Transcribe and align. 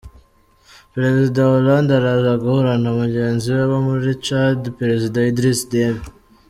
Perezida 0.93 1.39
Hollande 1.51 1.91
araza 1.99 2.31
guhura 2.43 2.73
na 2.83 2.89
mugenzi 2.99 3.45
we 3.55 3.63
wo 3.71 3.79
muri 3.87 4.09
Tchad, 4.23 4.59
perezida 4.79 5.17
Idriss 5.29 5.59
Deby. 5.71 6.03